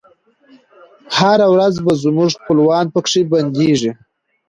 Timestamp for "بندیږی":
3.31-3.91